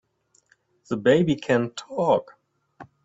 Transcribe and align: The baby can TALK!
The 0.89 0.97
baby 0.97 1.35
can 1.35 1.73
TALK! 1.75 2.31